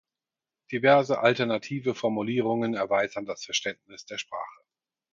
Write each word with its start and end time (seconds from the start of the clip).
Diverse 0.71 1.19
alternative 1.19 1.93
Formulierungen 1.93 2.73
erweitern 2.73 3.27
das 3.27 3.45
Verständnis 3.45 4.03
der 4.03 4.17
Sprache. 4.17 4.63